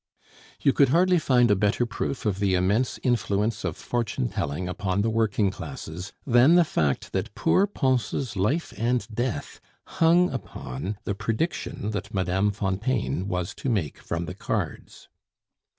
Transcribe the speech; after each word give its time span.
You 0.61 0.73
could 0.73 0.89
hardly 0.89 1.19
find 1.19 1.51
a 1.51 1.55
better 1.55 1.85
proof 1.85 2.25
of 2.25 2.39
the 2.39 2.55
immense 2.55 2.97
influence 3.03 3.63
of 3.63 3.77
fortune 3.77 4.29
telling 4.29 4.67
upon 4.67 5.03
the 5.03 5.11
working 5.11 5.51
classes 5.51 6.11
than 6.25 6.55
the 6.55 6.63
fact 6.65 7.11
that 7.13 7.35
poor 7.35 7.67
Pons' 7.67 8.35
life 8.35 8.73
and 8.77 9.07
death 9.13 9.59
hung 10.01 10.31
upon 10.33 10.97
the 11.03 11.13
prediction 11.13 11.91
that 11.91 12.15
Mme. 12.15 12.49
Fontaine 12.49 13.27
was 13.27 13.53
to 13.53 13.69
make 13.69 13.99
from 13.99 14.25
the 14.25 14.33
cards. 14.33 15.07